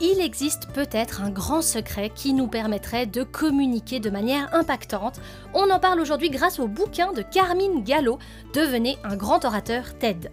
[0.00, 5.20] il existe peut-être un grand secret qui nous permettrait de communiquer de manière impactante.
[5.54, 8.18] On en parle aujourd'hui grâce au bouquin de Carmine Gallo,
[8.54, 10.30] Devenez un grand orateur TED.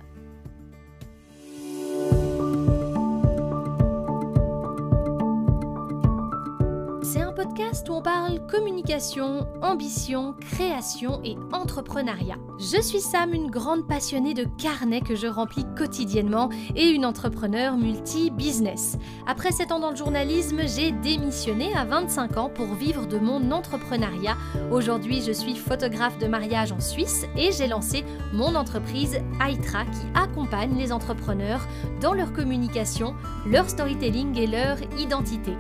[7.74, 12.38] Où on parle communication, ambition, création et entrepreneuriat.
[12.60, 17.76] Je suis Sam, une grande passionnée de carnets que je remplis quotidiennement et une entrepreneur
[17.76, 18.98] multi-business.
[19.26, 23.52] Après 7 ans dans le journalisme, j'ai démissionné à 25 ans pour vivre de mon
[23.52, 24.38] entrepreneuriat.
[24.72, 30.05] Aujourd'hui, je suis photographe de mariage en Suisse et j'ai lancé mon entreprise Aitra qui
[30.14, 31.67] accompagne les entrepreneurs
[32.02, 33.16] dans leur communication,
[33.48, 35.53] leur storytelling et leur identité.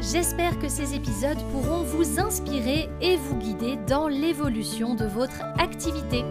[0.00, 6.24] J'espère que ces épisodes pourront vous inspirer et vous guider dans l'évolution de votre activité.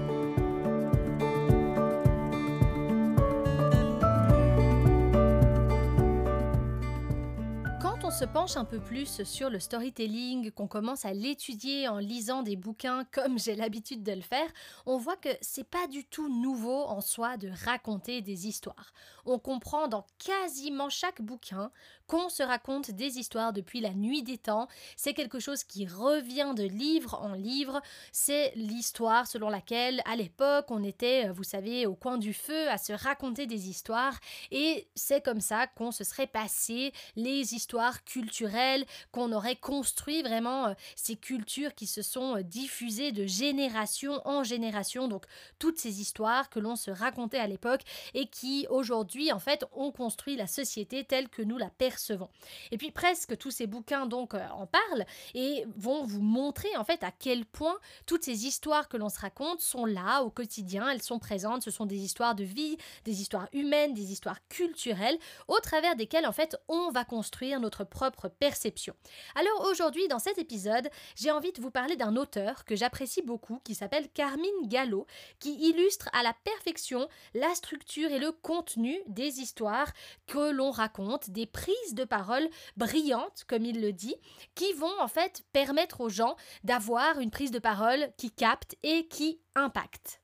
[8.16, 12.56] se penche un peu plus sur le storytelling, qu'on commence à l'étudier en lisant des
[12.56, 14.48] bouquins comme j'ai l'habitude de le faire,
[14.86, 18.94] on voit que c'est pas du tout nouveau en soi de raconter des histoires.
[19.26, 21.72] On comprend dans quasiment chaque bouquin
[22.08, 24.68] qu'on se raconte des histoires depuis la nuit des temps.
[24.96, 27.82] C'est quelque chose qui revient de livre en livre.
[28.12, 32.78] C'est l'histoire selon laquelle, à l'époque, on était, vous savez, au coin du feu à
[32.78, 34.20] se raconter des histoires.
[34.52, 40.68] Et c'est comme ça qu'on se serait passé les histoires culturelles, qu'on aurait construit vraiment
[40.68, 45.08] euh, ces cultures qui se sont euh, diffusées de génération en génération.
[45.08, 45.26] Donc
[45.58, 47.82] toutes ces histoires que l'on se racontait à l'époque
[48.14, 52.30] et qui aujourd'hui en fait ont construit la société telle que nous la percevons.
[52.72, 56.84] Et puis presque tous ces bouquins donc euh, en parlent et vont vous montrer en
[56.84, 60.90] fait à quel point toutes ces histoires que l'on se raconte sont là au quotidien,
[60.90, 65.18] elles sont présentes, ce sont des histoires de vie, des histoires humaines, des histoires culturelles
[65.48, 68.94] au travers desquelles en fait on va construire notre propre perception.
[69.36, 73.60] Alors aujourd'hui, dans cet épisode, j'ai envie de vous parler d'un auteur que j'apprécie beaucoup,
[73.64, 75.06] qui s'appelle Carmine Gallo,
[75.40, 79.92] qui illustre à la perfection la structure et le contenu des histoires
[80.28, 84.16] que l'on raconte, des prises de parole brillantes, comme il le dit,
[84.56, 89.08] qui vont en fait permettre aux gens d'avoir une prise de parole qui capte et
[89.08, 90.22] qui impacte.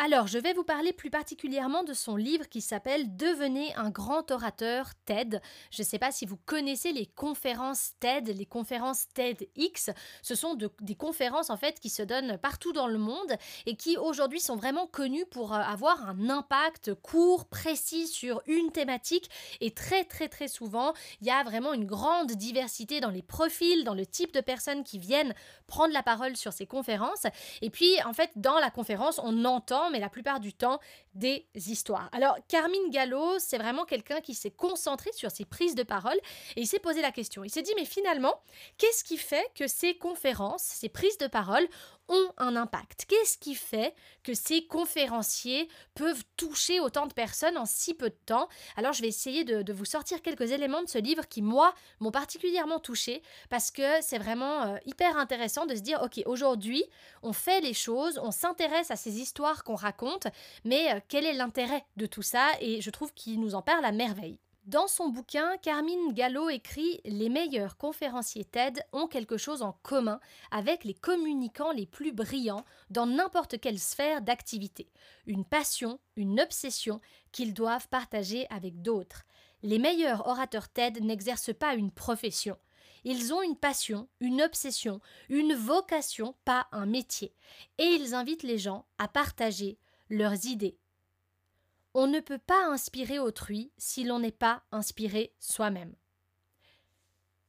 [0.00, 4.30] Alors, je vais vous parler plus particulièrement de son livre qui s'appelle Devenez un grand
[4.30, 5.42] orateur TED.
[5.72, 9.90] Je ne sais pas si vous connaissez les conférences TED, les conférences TEDx.
[10.22, 13.34] Ce sont des conférences en fait qui se donnent partout dans le monde
[13.66, 18.70] et qui aujourd'hui sont vraiment connues pour euh, avoir un impact court, précis sur une
[18.70, 19.28] thématique.
[19.60, 23.82] Et très très très souvent, il y a vraiment une grande diversité dans les profils,
[23.82, 25.34] dans le type de personnes qui viennent
[25.66, 27.26] prendre la parole sur ces conférences.
[27.62, 30.80] Et puis en fait, dans la conférence, on entend mais la plupart du temps
[31.14, 32.08] des histoires.
[32.12, 36.16] Alors, Carmine Gallo, c'est vraiment quelqu'un qui s'est concentré sur ses prises de parole
[36.56, 37.44] et il s'est posé la question.
[37.44, 38.40] Il s'est dit, mais finalement,
[38.76, 41.66] qu'est-ce qui fait que ces conférences, ces prises de parole
[42.08, 43.06] ont un impact.
[43.08, 48.18] Qu'est-ce qui fait que ces conférenciers peuvent toucher autant de personnes en si peu de
[48.26, 48.48] temps?
[48.76, 52.10] Alors je vais essayer de, vous sortir quelques éléments de ce livre qui, moi, m'ont
[52.10, 56.84] particulièrement touché parce que c'est vraiment euh, hyper intéressant de se dire, ok, aujourd'hui,
[57.22, 60.26] on fait les choses, on s'intéresse à ces histoires qu'on raconte,
[60.64, 62.50] mais euh, quel est l'intérêt de tout ça?
[62.60, 64.38] Et je trouve qu'il nous en parle à merveille.
[64.68, 70.20] Dans son bouquin, Carmine Gallo écrit Les meilleurs conférenciers TED ont quelque chose en commun
[70.50, 74.90] avec les communicants les plus brillants dans n'importe quelle sphère d'activité.
[75.26, 77.00] Une passion, une obsession
[77.32, 79.24] qu'ils doivent partager avec d'autres.
[79.62, 82.58] Les meilleurs orateurs TED n'exercent pas une profession.
[83.04, 85.00] Ils ont une passion, une obsession,
[85.30, 87.32] une vocation, pas un métier.
[87.78, 89.78] Et ils invitent les gens à partager
[90.10, 90.76] leurs idées,
[91.98, 95.96] on ne peut pas inspirer autrui si l'on n'est pas inspiré soi-même.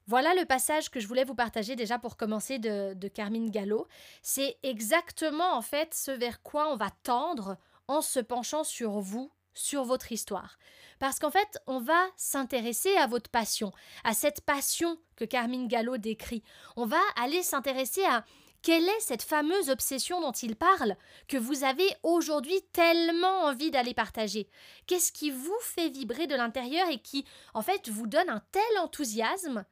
[0.08, 3.86] Voilà le passage que je voulais vous partager déjà pour commencer de, de Carmine Gallo.
[4.24, 9.32] C'est exactement en fait ce vers quoi on va tendre en se penchant sur vous,
[9.54, 10.58] sur votre histoire.
[10.98, 13.72] Parce qu'en fait, on va s'intéresser à votre passion,
[14.04, 16.42] à cette passion que Carmine Gallo décrit.
[16.76, 18.26] On va aller s'intéresser à
[18.62, 20.96] quelle est cette fameuse obsession dont il parle,
[21.28, 24.50] que vous avez aujourd'hui tellement envie d'aller partager?
[24.88, 28.80] Qu'est-ce qui vous fait vibrer de l'intérieur et qui, en fait, vous donne un tel
[28.80, 29.66] enthousiasme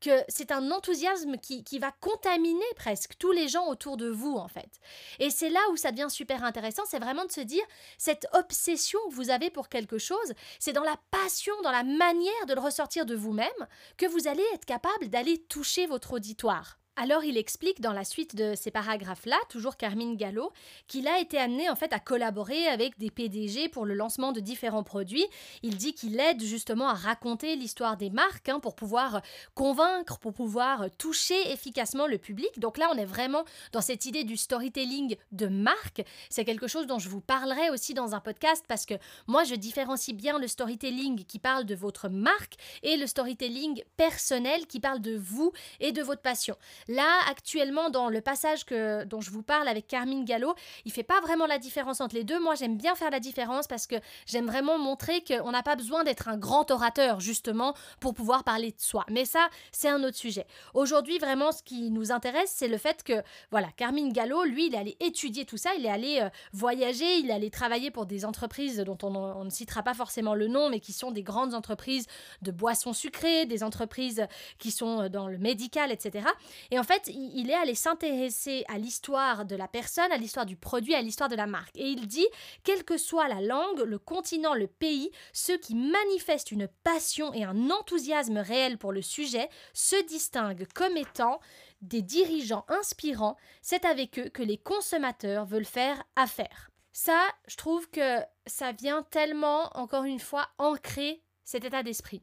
[0.00, 4.36] que c'est un enthousiasme qui, qui, va contaminer presque tous les gens autour de vous,
[4.36, 4.78] en fait?
[5.18, 7.64] Et c'est là où ça devient super intéressant, c'est vraiment de se dire,
[7.96, 12.46] cette obsession que vous avez pour quelque chose, c'est dans la passion, dans la manière
[12.46, 13.48] de le ressortir de vous-même,
[13.96, 16.78] que vous allez être capable d'aller toucher votre auditoire.
[16.96, 20.52] Alors il explique dans la suite de ces paragraphes-là, toujours Carmine Gallo,
[20.86, 24.38] qu'il a été amené en fait à collaborer avec des PDG pour le lancement de
[24.38, 25.26] différents produits.
[25.64, 29.22] Il dit qu'il aide justement à raconter l'histoire des marques hein, pour pouvoir
[29.56, 32.60] convaincre, pour pouvoir toucher efficacement le public.
[32.60, 36.04] Donc là on est vraiment dans cette idée du storytelling de marque.
[36.30, 38.94] C'est quelque chose dont je vous parlerai aussi dans un podcast parce que
[39.26, 42.54] moi je différencie bien le storytelling qui parle de votre marque
[42.84, 45.50] et le storytelling personnel qui parle de vous
[45.80, 46.56] et de votre passion.
[46.88, 50.54] Là, actuellement, dans le passage que, dont je vous parle avec Carmine Gallo,
[50.84, 52.40] il fait pas vraiment la différence entre les deux.
[52.40, 53.96] Moi, j'aime bien faire la différence parce que
[54.26, 58.70] j'aime vraiment montrer qu'on n'a pas besoin d'être un grand orateur, justement, pour pouvoir parler
[58.70, 59.04] de soi.
[59.10, 60.46] Mais ça, c'est un autre sujet.
[60.74, 64.74] Aujourd'hui, vraiment, ce qui nous intéresse, c'est le fait que, voilà, Carmine Gallo, lui, il
[64.74, 68.06] est allé étudier tout ça, il est allé euh, voyager, il est allé travailler pour
[68.06, 71.54] des entreprises dont on, ne citera pas forcément le nom, mais qui sont des grandes
[71.54, 72.06] entreprises
[72.42, 74.26] de boissons sucrées, des entreprises
[74.58, 76.26] qui sont euh, dans le médical, etc.
[76.70, 80.56] Et en fait, il est allé s'intéresser à l'histoire de la personne, à l'histoire du
[80.56, 81.76] produit, à l'histoire de la marque.
[81.76, 82.26] Et il dit,
[82.62, 87.44] quelle que soit la langue, le continent, le pays, ceux qui manifestent une passion et
[87.44, 91.40] un enthousiasme réel pour le sujet se distinguent comme étant
[91.82, 93.36] des dirigeants inspirants.
[93.62, 96.70] C'est avec eux que les consommateurs veulent faire affaire.
[96.92, 102.22] Ça, je trouve que ça vient tellement, encore une fois, ancrer cet état d'esprit.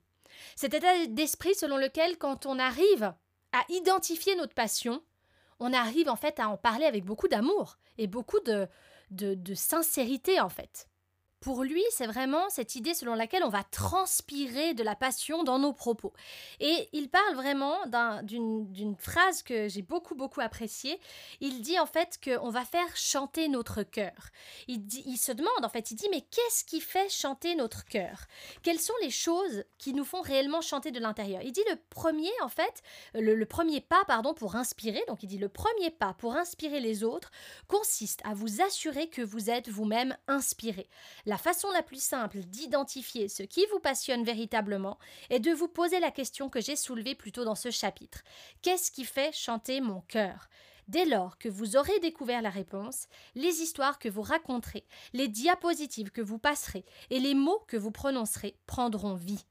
[0.56, 3.14] Cet état d'esprit selon lequel, quand on arrive
[3.54, 5.02] à identifier notre passion,
[5.60, 8.68] on arrive en fait à en parler avec beaucoup d'amour et beaucoup de,
[9.12, 10.88] de, sincérité en fait.
[11.42, 15.58] Pour lui, c'est vraiment cette idée selon laquelle on va transpirer de la passion dans
[15.58, 16.14] nos propos.
[16.60, 17.76] Et il parle vraiment
[18.22, 21.00] d'une phrase que j'ai beaucoup, beaucoup appréciée.
[21.40, 24.30] Il dit en fait qu'on va faire chanter notre cœur.
[24.68, 24.82] Il,
[25.18, 28.28] se demande en fait, il dit mais qu'est-ce qui fait chanter notre cœur?
[28.62, 31.42] Quelles sont les choses qui nous font réellement chanter de l'intérieur?
[31.42, 32.84] Il dit le premier en fait,
[33.16, 37.04] le premier pas pardon pour inspirer, donc il dit le premier pas pour inspirer les
[37.04, 37.32] autres
[37.68, 40.88] consiste à vous assurer que vous êtes vous-même inspiré.
[41.32, 45.00] La façon la plus simple d'identifier ce qui vous passionne véritablement
[45.30, 48.22] est de vous poser la question que j'ai soulevée plus tôt dans ce chapitre.
[48.62, 50.50] Qu'est-ce qui fait chanter mon cœur?
[50.90, 56.12] Dès lors que vous aurez découvert la réponse, les histoires que vous raconterez, les diapositives
[56.12, 59.46] que vous passerez et les mots que vous prononcerez prendront vie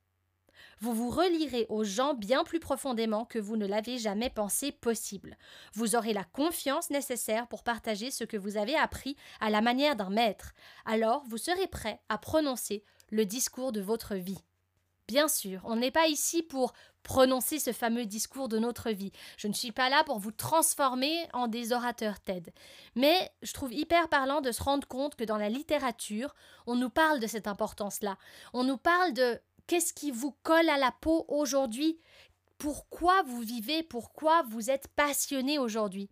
[0.81, 5.37] vous vous relirez aux gens bien plus profondément que vous ne l'avez jamais pensé possible.
[5.75, 9.97] Vous aurez la confiance nécessaire pour partager ce que vous avez appris à la manière
[9.97, 10.53] d'un maître.
[10.87, 14.43] Alors vous serez prêt à prononcer le discours de votre vie.
[15.11, 16.73] Bien sûr, on n'est pas ici pour
[17.03, 19.11] prononcer ce fameux discours de notre vie.
[19.37, 22.53] Je ne suis pas là pour vous transformer en des orateurs TED.
[22.94, 26.32] Mais je trouve hyper parlant de se rendre compte que dans la littérature,
[26.69, 28.19] on nous parle de cette importance-là.
[28.53, 32.00] On nous parle de Qu'est-ce qui vous colle à la peau aujourd'hui?
[32.58, 33.84] Pourquoi vous vivez?
[33.84, 36.11] Pourquoi vous êtes passionné aujourd'hui?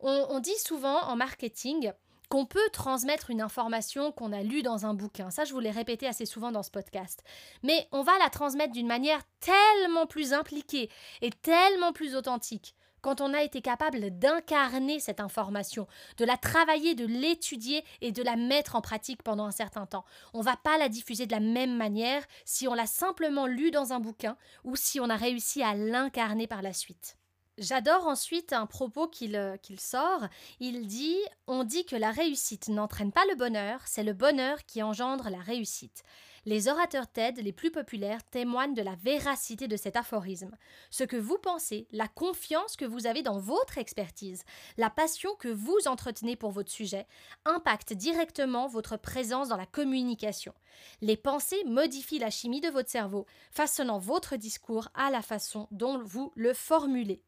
[0.00, 1.92] On, dit souvent en marketing
[2.30, 5.30] qu'on peut transmettre une information qu'on a lue dans un bouquin.
[5.30, 7.22] Ça, je vous l'ai répété assez souvent dans ce podcast.
[7.62, 10.88] Mais on va la transmettre d'une manière tellement plus impliquée
[11.20, 12.74] et tellement plus authentique
[13.06, 15.86] quand on a été capable d'incarner cette information,
[16.16, 20.04] de la travailler, de l'étudier et de la mettre en pratique pendant un certain temps.
[20.34, 23.70] On ne va pas la diffuser de la même manière si on l'a simplement lu
[23.70, 27.16] dans un bouquin ou si on a réussi à l'incarner par la suite.
[27.58, 30.26] J'adore ensuite un propos qu'il qu'il sort.
[30.58, 31.16] Il dit
[31.46, 35.38] On dit que la réussite n'entraîne pas le bonheur, c'est le bonheur qui engendre la
[35.38, 36.02] réussite.
[36.46, 40.56] Les orateurs TED les plus populaires témoignent de la véracité de cet aphorisme.
[40.90, 44.44] Ce que vous pensez, la confiance que vous avez dans votre expertise,
[44.76, 47.08] la passion que vous entretenez pour votre sujet,
[47.46, 50.54] impactent directement votre présence dans la communication.
[51.00, 56.00] Les pensées modifient la chimie de votre cerveau, façonnant votre discours à la façon dont
[56.00, 57.24] vous le formulez.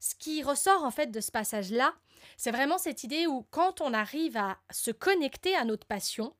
[0.00, 1.92] Ce qui ressort en fait de ce passage-là,
[2.38, 6.34] c'est vraiment cette idée où quand on arrive à se connecter à notre passion,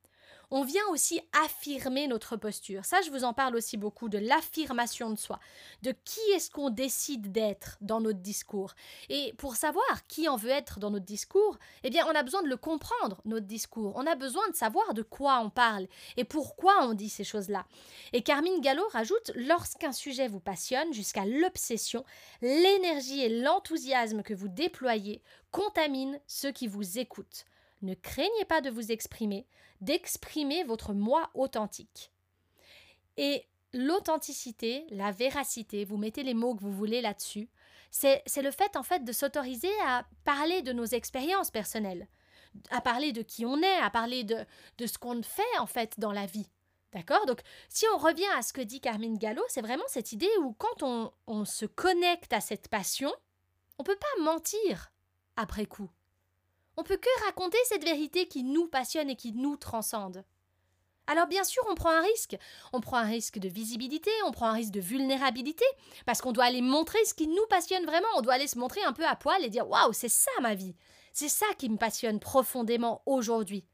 [0.51, 2.85] on vient aussi affirmer notre posture.
[2.85, 5.39] Ça, je vous en parle aussi beaucoup, de l'affirmation de soi,
[5.81, 8.73] de qui est-ce qu'on décide d'être dans notre discours.
[9.09, 12.43] Et pour savoir qui on veut être dans notre discours, eh bien, on a besoin
[12.43, 13.93] de le comprendre, notre discours.
[13.95, 17.65] On a besoin de savoir de quoi on parle et pourquoi on dit ces choses-là.
[18.13, 22.05] Et Carmine Gallo rajoute, lorsqu'un sujet vous passionne jusqu'à l'obsession,
[22.41, 27.45] l'énergie et l'enthousiasme que vous déployez contaminent ceux qui vous écoutent.
[27.81, 29.45] Ne craignez pas de vous exprimer,
[29.81, 32.11] d'exprimer votre moi authentique.
[33.17, 37.49] Et l'authenticité, la véracité, vous mettez les mots que vous voulez là-dessus,
[37.91, 42.07] c'est le fait en fait de s'autoriser à parler de nos expériences personnelles,
[42.69, 44.45] à parler de qui on est, à parler de,
[44.77, 46.49] de ce qu'on fait en fait dans la vie.
[46.93, 47.25] D'accord?
[47.25, 50.53] Donc, si on revient à ce que dit Carmine Gallo, c'est vraiment cette idée où
[50.53, 53.13] quand on, on se connecte à cette passion,
[53.77, 54.91] on peut pas mentir
[55.35, 55.89] après coup.
[56.77, 60.23] On peut que raconter cette vérité qui nous passionne et qui nous transcende.
[61.07, 62.37] Alors bien sûr, on prend un risque.
[62.73, 65.65] On prend un risque de visibilité, on prend un risque de vulnérabilité,
[66.05, 68.07] parce qu'on doit aller montrer ce qui nous passionne vraiment.
[68.17, 70.53] On doit aller se montrer un peu à poil et dire Waouh, c'est ça ma
[70.53, 70.75] vie.
[71.13, 73.65] C'est ça qui me passionne profondément aujourd'hui.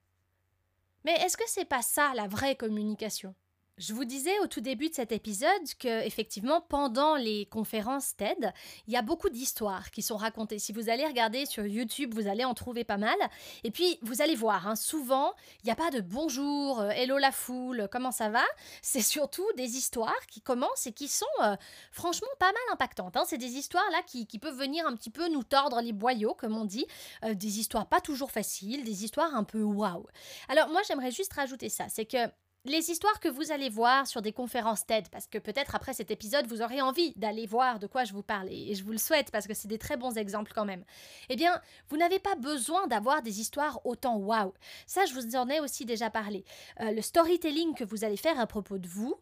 [1.03, 3.36] Mais est-ce que c'est pas ça la vraie communication?
[3.77, 5.50] Je vous disais au tout début de cet épisode
[5.80, 8.53] que, effectivement, pendant les conférences TED,
[8.88, 10.60] il y a beaucoup d'histoires qui sont racontées.
[10.60, 13.15] Si vous allez regarder sur YouTube, vous allez en trouver pas mal.
[13.63, 17.18] Et puis, vous allez voir, hein, souvent, il n'y a pas de bonjour, euh, hello
[17.18, 18.44] la foule, comment ça va?
[18.82, 21.56] C'est surtout des histoires qui commencent et qui sont euh,
[21.92, 23.18] franchement pas mal impactantes.
[23.18, 23.24] Hein.
[23.25, 26.58] C'est des histoires là qui, peuvent venir un petit peu nous tordre les boyaux, comme
[26.58, 26.86] on dit.
[27.24, 30.06] Euh, des histoires pas toujours faciles, des histoires un peu waouh.
[30.48, 32.18] Alors, moi, j'aimerais juste rajouter ça c'est que
[32.65, 36.12] les histoires que vous allez voir sur des conférences TED, parce que peut-être après cet
[36.12, 38.98] épisode, vous aurez envie d'aller voir de quoi je vous parle, et je vous le
[38.98, 40.84] souhaite parce que c'est des très bons exemples quand même.
[41.29, 44.53] Eh bien, vous n'avez pas besoin d'avoir des histoires autant waouh.
[44.88, 46.46] Ça, je vous en ai aussi déjà parlé.
[46.79, 49.15] Euh, le storytelling que vous allez faire à propos de vous,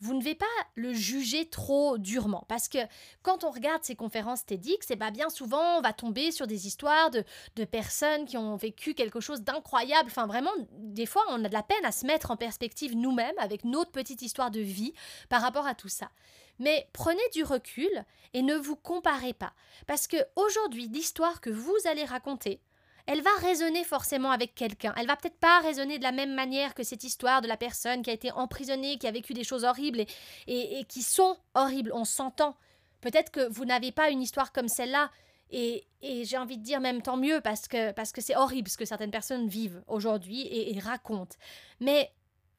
[0.00, 2.44] vous ne devez pas le juger trop durement.
[2.48, 2.78] Parce que
[3.22, 7.10] quand on regarde ces conférences TEDx, pas bien souvent on va tomber sur des histoires
[7.10, 7.24] de,
[7.56, 10.08] de personnes qui ont vécu quelque chose d'incroyable.
[10.10, 13.38] Enfin, vraiment, des fois, on a de la peine à se mettre en perspective nous-mêmes
[13.38, 14.92] avec notre petite histoire de vie
[15.28, 16.10] par rapport à tout ça.
[16.58, 19.52] Mais prenez du recul et ne vous comparez pas.
[19.86, 22.60] Parce que aujourd'hui, l'histoire que vous allez raconter,
[23.06, 24.94] elle va résonner forcément avec quelqu'un.
[24.96, 28.02] Elle va peut-être pas résonner de la même manière que cette histoire de la personne
[28.02, 30.04] qui a été emprisonnée, qui a vécu des choses horribles
[30.46, 31.92] et, qui sont horribles.
[31.92, 32.56] On s'entend.
[33.02, 35.10] Peut-être que vous n'avez pas une histoire comme celle-là.
[35.50, 38.76] Et, j'ai envie de dire même tant mieux parce que parce que c'est horrible ce
[38.76, 41.36] que certaines personnes vivent aujourd'hui et, et racontent.
[41.80, 42.10] Mais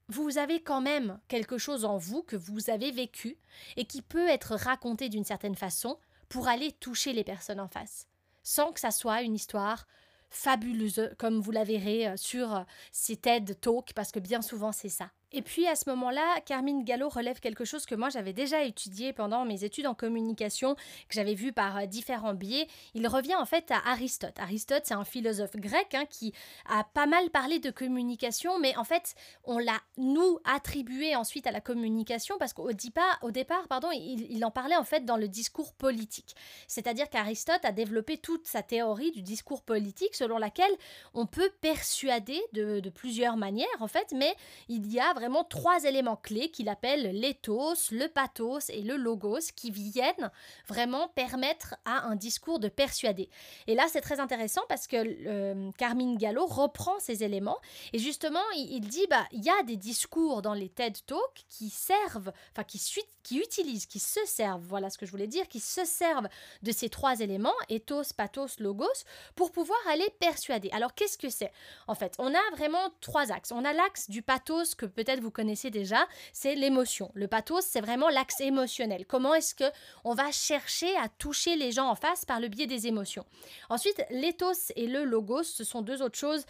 [0.07, 3.37] vous avez quand même quelque chose en vous que vous avez vécu
[3.75, 5.97] et qui peut être raconté d'une certaine façon
[6.29, 8.07] pour aller toucher les personnes en face,
[8.43, 9.85] sans que ça soit une histoire
[10.29, 14.71] fabuleuse, comme vous la verrez euh, sur euh, ces TED Talks, parce que bien souvent
[14.71, 15.11] c'est ça.
[15.35, 19.11] Et puis à ce moment-là, Carmine Gallo relève quelque chose que moi j'avais déjà étudié
[19.11, 22.69] pendant mes études en communication, que j'avais vu par euh, différents biais.
[22.93, 24.39] Il revient en fait à Aristote.
[24.39, 26.33] Aristote, c'est un philosophe grec hein, qui
[26.69, 29.13] a pas mal parlé de communication, mais en fait,
[29.43, 33.19] on l'a nous attribué ensuite à la communication parce qu'au départ,
[33.67, 36.33] pardon, il, en parlait en fait dans le discours politique.
[36.69, 40.71] C'est-à-dire qu'Aristote a développé toute sa théorie du discours politique selon laquelle
[41.13, 44.33] on peut persuader de, de plusieurs manières en fait, mais
[44.69, 48.95] il y a vraiment vraiment trois éléments clés qu'il appelle l'éthos, le pathos et le
[48.95, 50.31] logos qui viennent
[50.67, 53.27] vraiment permettre à un discours de persuader.
[53.65, 57.57] Et là, c'est très intéressant parce que euh, Carmine Gallo reprend ces éléments
[57.91, 61.69] et justement, il, dit bah il y a des discours dans les TED Talks qui
[61.69, 62.79] servent, enfin qui,
[63.23, 66.27] qui utilisent, qui se servent, voilà ce que je voulais dire, qui se servent
[66.61, 68.85] de ces trois éléments, ethos, pathos, logos,
[69.33, 70.69] pour pouvoir aller persuader.
[70.71, 71.51] Alors qu'est-ce que c'est?
[71.87, 73.51] En fait, on a vraiment trois axes.
[73.51, 77.11] On a l'axe du pathos que peut-être vous connaissez déjà, c'est l'émotion.
[77.13, 79.05] Le pathos, c'est vraiment l'axe émotionnel.
[79.05, 79.65] Comment est-ce que
[80.03, 83.25] on va chercher à toucher les gens en face par le biais des émotions
[83.69, 86.45] Ensuite, l'éthos et le logos, ce sont deux autres choses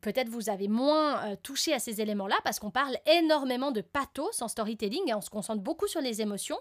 [0.00, 4.40] Peut-être vous avez moins euh, touché à ces éléments-là parce qu'on parle énormément de pathos
[4.40, 6.58] en storytelling et on se concentre beaucoup sur les émotions.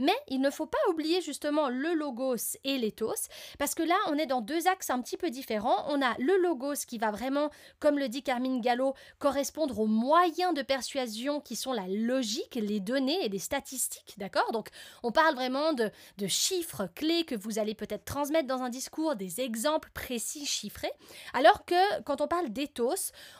[0.00, 4.18] Mais il ne faut pas oublier justement le logos et l'éthos parce que là, on
[4.18, 5.84] est dans deux axes un petit peu différents.
[5.88, 10.52] On a le logos qui va vraiment, comme le dit Carmine Gallo, correspondre aux moyens
[10.52, 14.14] de persuasion qui sont la logique, les données et les statistiques.
[14.18, 14.50] D'accord?
[14.52, 14.68] Donc,
[15.04, 15.90] on parle vraiment de,
[16.26, 20.92] chiffres clés que vous allez peut-être transmettre dans un discours, des exemples précis chiffrés.
[21.32, 22.71] Alors que quand on parle d'éthos,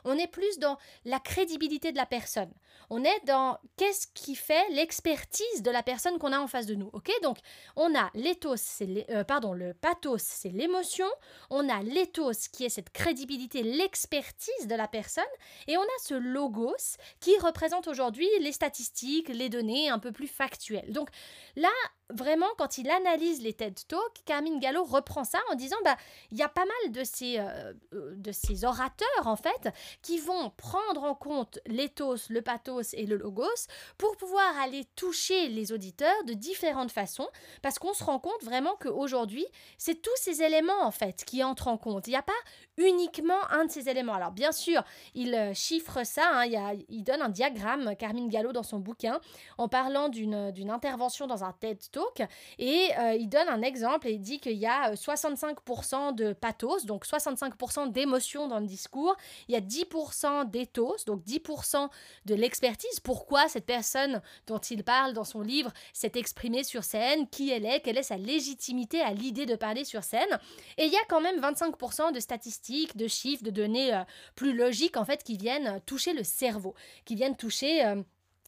[0.05, 2.53] on est plus dans la crédibilité de la personne.
[2.91, 6.75] On est dans qu'est-ce qui fait l'expertise de la personne qu'on a en face de
[6.75, 6.91] nous.
[6.93, 7.39] Ok, donc
[7.77, 11.07] on a l'éthos, c'est euh, pardon, le pathos, c'est l'émotion.
[11.51, 15.25] On a l'éthos qui est cette crédibilité, l'expertise de la personne,
[15.69, 20.29] et on a ce logos qui représente aujourd'hui les statistiques, les données un peu plus
[20.29, 20.93] factuelles.
[20.93, 21.09] Donc
[21.57, 21.71] là,
[22.11, 25.97] vraiment, quand il analyse les TED Talks, Carmine Gallo reprend ça en disant bah
[26.31, 29.71] il y a pas mal de ces, euh, euh, de ces orateurs en fait
[30.03, 32.62] qui vont prendre en compte l'éthos, le pathos
[32.93, 33.67] et le logos
[33.99, 37.29] pour pouvoir aller toucher les auditeurs de différentes façons
[37.61, 39.47] parce qu'on se rend compte vraiment qu'aujourd'hui
[39.79, 42.07] c'est tous ces éléments en fait qui entrent en compte.
[42.07, 42.33] Il n'y a pas
[42.77, 44.15] uniquement un de ces éléments.
[44.15, 44.83] Alors bien sûr,
[45.15, 49.21] il euh, chiffre ça, hein, il, donne un diagramme, Carmine Gallo dans son bouquin,
[49.59, 52.29] en parlant d'une intervention dans un TED Talk
[52.59, 56.87] et euh, il donne un exemple et il dit qu'il y a 65% de pathos,
[56.87, 59.17] donc 65% d'émotion dans le discours,
[59.49, 61.89] il y a 10% d'éthos, donc 10%
[62.27, 63.01] de l'expertise.
[63.01, 67.65] Pourquoi cette personne dont il parle dans son livre s'est exprimée sur scène, qui elle
[67.65, 70.39] est, quelle est sa légitimité à l'idée de parler sur scène.
[70.77, 74.03] Et il y a quand même 25% de statistiques, de chiffres, de données euh,
[74.35, 76.75] plus logiques en fait qui viennent toucher le cerveau,
[77.07, 77.83] qui viennent toucher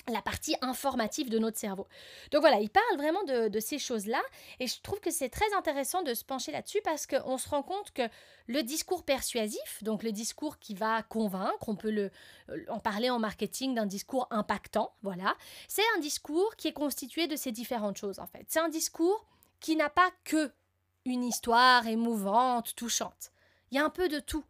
[0.08, 1.86] la partie informative de notre cerveau.
[2.30, 4.20] Donc voilà, il parle vraiment de, ces choses-là
[4.60, 7.62] et je trouve que c'est très intéressant de se pencher là-dessus parce qu'on se rend
[7.62, 8.02] compte que
[8.46, 12.10] le discours persuasif, donc le discours qui va convaincre, on peut le,
[12.50, 15.34] euh, en parler en marketing d'un discours impactant, voilà,
[15.68, 18.44] c'est un discours qui est constitué de ces différentes choses en fait.
[18.48, 19.26] C'est un discours
[19.60, 20.52] qui n'a pas que
[21.06, 23.32] une histoire émouvante, touchante.
[23.70, 24.44] Il y a un peu de tout.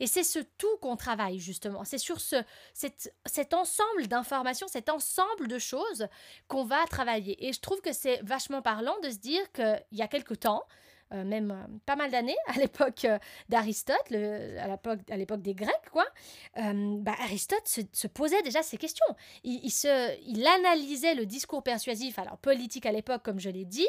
[0.00, 1.84] Et c'est ce tout qu'on travaille justement.
[1.84, 2.36] C'est sur ce,
[2.74, 6.08] cet, ensemble d'informations, cet ensemble de choses
[6.48, 7.46] qu'on va travailler.
[7.46, 10.64] Et je trouve que c'est vachement parlant de se dire qu'il y a quelque temps,
[11.12, 13.18] euh, même euh, pas mal d'années, à l'époque euh,
[13.48, 16.06] d'Aristote, à l'époque des Grecs, quoi,
[16.54, 19.06] bah, Aristote se, posait déjà ces questions.
[19.44, 23.88] Il, il, il analysait le discours persuasif, alors politique à l'époque, comme je l'ai dit,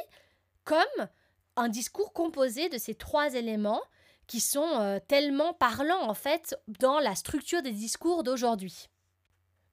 [0.63, 1.07] comme
[1.55, 3.81] un discours composé de ces trois éléments
[4.29, 8.87] qui sont euh, tellement parlants en fait dans la structure des discours d'aujourd'hui.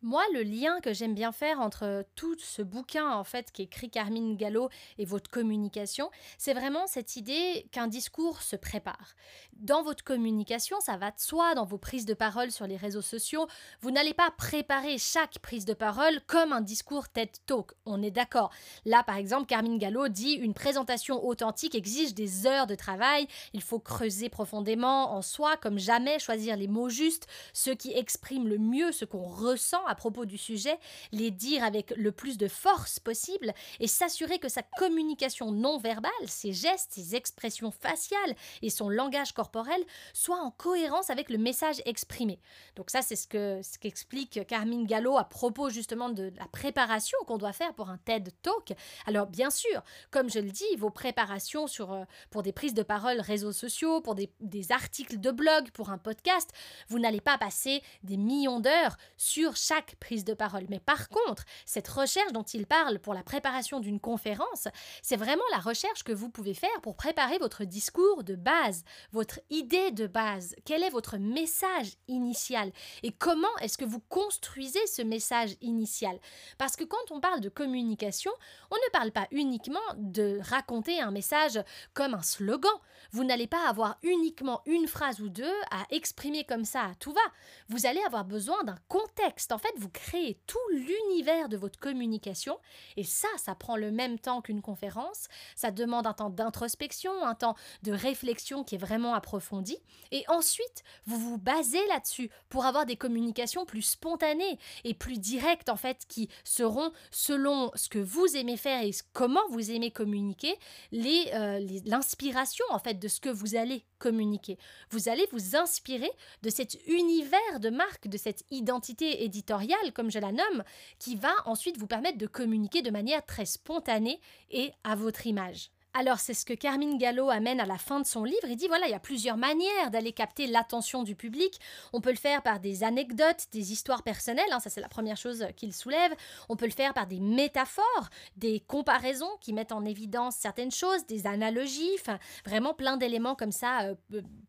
[0.08, 3.90] Moi, le lien que j'aime bien faire entre tout ce bouquin en fait qui écrit
[3.90, 9.16] Carmine Gallo et votre communication, c'est vraiment cette idée qu'un discours se prépare.
[9.54, 13.02] Dans votre communication, ça va de soi, dans vos prises de parole sur les réseaux
[13.02, 13.48] sociaux,
[13.80, 17.72] vous n'allez pas préparer chaque prise de parole comme un discours TED Talk.
[17.84, 18.52] On est d'accord.
[18.84, 23.26] Là, par exemple, Carmine Gallo dit une présentation authentique exige des heures de travail.
[23.54, 28.46] Il faut creuser profondément en soi, comme jamais, choisir les mots justes, ceux qui expriment
[28.46, 30.78] le mieux ce qu'on ressent propos du sujet,
[31.12, 36.10] les dire avec le plus de force possible et s'assurer que sa communication non verbale,
[36.26, 41.82] ses gestes, ses expressions faciales et son langage corporel soient en cohérence avec le message
[41.84, 42.40] exprimé.
[42.76, 47.38] Donc ça, c'est ce ce qu'explique Carmine Gallo à propos justement de la préparation qu'on
[47.38, 48.72] doit faire pour un TED Talk.
[49.06, 52.82] Alors bien sûr, comme je le dis, vos préparations sur, euh, pour des prises de
[52.82, 56.50] parole réseaux sociaux, pour des, des articles de blog, pour un podcast,
[56.88, 60.66] vous n'allez pas passer des millions d'heures sur chaque prise de parole.
[60.68, 64.68] Mais par contre, cette recherche dont il parle pour la préparation d'une conférence,
[65.02, 69.38] c'est vraiment la recherche que vous pouvez faire pour préparer votre discours de base, votre
[69.50, 70.56] idée de base.
[70.64, 72.72] Quel est votre message initial
[73.02, 76.18] et comment est-ce que vous construisez ce message initial?
[76.58, 78.32] Parce que quand on parle de communication,
[78.70, 81.60] on ne parle pas uniquement de raconter un message
[81.94, 82.72] comme un slogan.
[83.12, 87.20] Vous n'allez pas avoir uniquement une phrase ou deux à exprimer comme ça tout va.
[87.68, 89.52] Vous allez avoir besoin d'un contexte.
[89.52, 92.58] En fait, vous créez tout l'univers de votre communication
[92.96, 95.28] et ça, ça prend le même temps qu'une conférence.
[95.54, 99.78] Ça demande un temps d'introspection, un temps de réflexion qui est vraiment approfondi.
[100.12, 105.68] Et ensuite, vous vous basez là-dessus pour avoir des communications plus spontanées et plus directes
[105.68, 110.56] en fait qui seront selon ce que vous aimez faire et comment vous aimez communiquer,
[110.94, 114.58] euh, l'inspiration en fait de ce que vous allez communiquer.
[114.90, 116.10] Vous allez vous inspirer
[116.42, 120.64] de cet univers de marque, de cette identité éditoriale, comme je la nomme,
[120.98, 125.70] qui va ensuite vous permettre de communiquer de manière très spontanée et à votre image.
[125.98, 128.46] Alors c'est ce que Carmine Gallo amène à la fin de son livre.
[128.50, 131.58] Il dit voilà, il y a plusieurs manières d'aller capter l'attention du public.
[131.94, 135.16] On peut le faire par des anecdotes, des histoires personnelles, hein, ça c'est la première
[135.16, 136.12] chose qu'il soulève.
[136.50, 141.06] On peut le faire par des métaphores, des comparaisons qui mettent en évidence certaines choses,
[141.06, 141.96] des analogies,
[142.44, 143.94] vraiment plein d'éléments comme ça euh,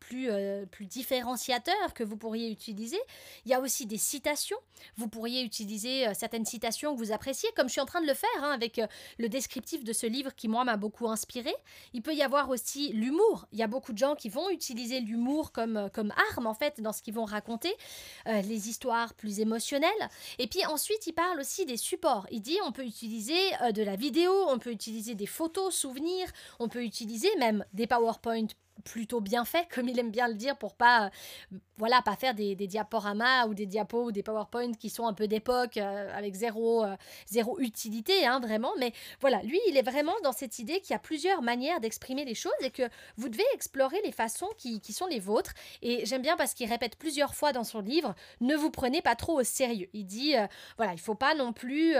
[0.00, 3.00] plus, euh, plus différenciateurs que vous pourriez utiliser.
[3.46, 4.58] Il y a aussi des citations.
[4.96, 8.06] Vous pourriez utiliser euh, certaines citations que vous appréciez, comme je suis en train de
[8.06, 8.82] le faire hein, avec
[9.18, 11.37] le descriptif de ce livre qui moi m'a beaucoup inspiré
[11.92, 13.46] il peut y avoir aussi l'humour.
[13.52, 16.54] Il y a beaucoup de gens qui vont utiliser l'humour comme, euh, comme arme, en
[16.54, 17.74] fait, dans ce qu'ils vont raconter,
[18.26, 19.90] euh, les histoires plus émotionnelles.
[20.38, 22.26] Et puis ensuite, il parle aussi des supports.
[22.30, 26.28] Il dit on peut utiliser euh, de la vidéo, on peut utiliser des photos, souvenirs,
[26.58, 28.46] on peut utiliser même des PowerPoint
[28.84, 31.10] plutôt bien fait, comme il aime bien le dire, pour pas,
[31.76, 35.28] voilà, pas faire des, diaporamas ou des diapos ou des PowerPoint qui sont un peu
[35.28, 38.72] d'époque, euh, avec zéro, euh, zéro utilité, hein, vraiment.
[38.78, 42.24] Mais voilà, lui, il est vraiment dans cette idée qu'il y a plusieurs manières d'exprimer
[42.24, 45.52] les choses et que vous devez explorer les façons qui, sont les vôtres.
[45.82, 49.14] Et j'aime bien parce qu'il répète plusieurs fois dans son livre, ne vous prenez pas
[49.14, 49.88] trop au sérieux.
[49.92, 51.94] Il dit, euh, voilà, il faut pas non plus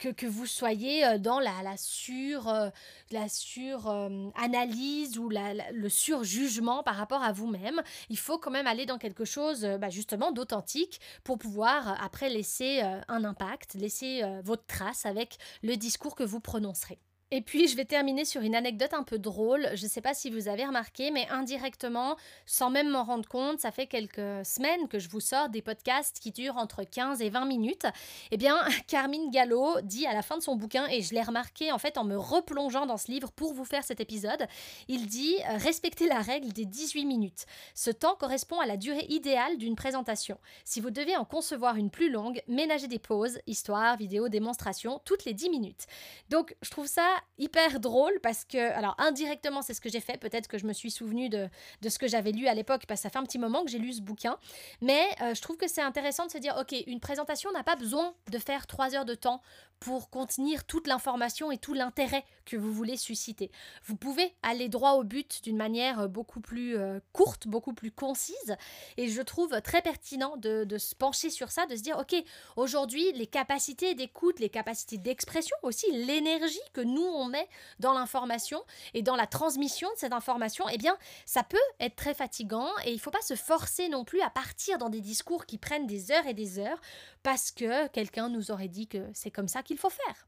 [0.00, 2.70] que, vous soyez euh, dans la, la sur, euh,
[3.10, 7.80] la sur euh, analyse ou la, le surjugement par rapport à vous-même.
[8.08, 12.80] Il faut quand même aller dans quelque chose bah, justement d'authentique pour pouvoir après laisser
[12.80, 16.98] un impact, laisser votre trace avec le discours que vous prononcerez.
[17.32, 19.68] Et puis, je vais terminer sur une anecdote un peu drôle.
[19.74, 23.60] Je ne sais pas si vous avez remarqué, mais indirectement, sans même m'en rendre compte,
[23.60, 27.30] ça fait quelques semaines que je vous sors des podcasts qui durent entre 15 et
[27.30, 27.86] 20 minutes.
[28.32, 31.70] Eh bien, Carmine Gallo dit à la fin de son bouquin, et je l'ai remarqué
[31.70, 34.48] en fait en me replongeant dans ce livre pour vous faire cet épisode,
[34.88, 37.46] il dit euh, respectez la règle des 18 minutes.
[37.76, 40.36] Ce temps correspond à la durée idéale d'une présentation.
[40.64, 45.24] Si vous devez en concevoir une plus longue, ménagez des pauses, histoire, vidéo, démonstration, toutes
[45.24, 45.86] les 10 minutes.
[46.28, 50.18] Donc, je trouve ça hyper drôle parce que, alors indirectement, c'est ce que j'ai fait.
[50.18, 51.48] Peut-être que je me suis souvenu de,
[51.80, 53.70] de ce que j'avais lu à l'époque parce que ça fait un petit moment que
[53.70, 54.38] j'ai lu ce bouquin.
[54.80, 57.76] Mais euh, je trouve que c'est intéressant de se dire, ok, une présentation n'a pas
[57.76, 59.42] besoin de faire trois heures de temps
[59.80, 63.50] pour contenir toute l'information et tout l'intérêt que vous voulez susciter.
[63.84, 67.90] Vous pouvez aller droit au but d'une manière euh, beaucoup plus euh, courte, beaucoup plus
[67.90, 68.56] concise.
[68.98, 72.14] Et je trouve très pertinent de, de se pencher sur ça, de se dire, ok,
[72.56, 78.62] aujourd'hui, les capacités d'écoute, les capacités d'expression, aussi l'énergie que nous, on met dans l'information
[78.94, 80.96] et dans la transmission de cette information, eh bien,
[81.26, 84.30] ça peut être très fatigant et il ne faut pas se forcer non plus à
[84.30, 86.80] partir dans des discours qui prennent des heures et des heures
[87.22, 90.26] parce que quelqu'un nous aurait dit que c'est comme ça qu'il faut faire.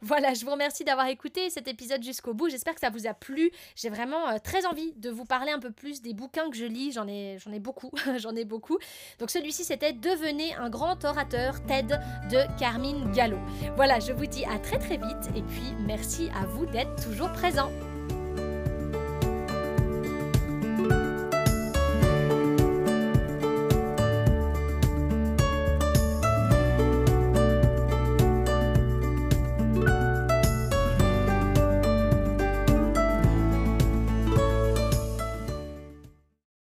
[0.00, 2.48] Voilà, je vous remercie d'avoir écouté cet épisode jusqu'au bout.
[2.48, 3.50] J'espère que ça vous a plu.
[3.76, 6.64] J'ai vraiment euh, très envie de vous parler un peu plus des bouquins que je
[6.64, 6.92] lis.
[6.92, 8.78] J'en ai, beaucoup, j'en ai beaucoup.
[9.18, 12.00] Donc celui-ci, c'était Devenez un grand orateur TED
[12.30, 13.38] de Carmine Gallo.
[13.76, 17.32] Voilà, je vous dis à très très vite et puis merci à vous d'être toujours
[17.32, 17.70] présent.